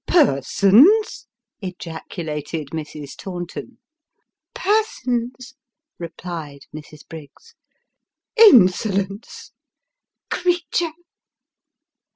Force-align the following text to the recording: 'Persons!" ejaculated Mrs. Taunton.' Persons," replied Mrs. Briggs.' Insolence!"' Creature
'Persons!" 0.07 1.27
ejaculated 1.61 2.69
Mrs. 2.73 3.15
Taunton.' 3.15 3.77
Persons," 4.55 5.53
replied 5.99 6.61
Mrs. 6.73 7.07
Briggs.' 7.07 7.53
Insolence!"' 8.49 9.51
Creature 10.31 10.93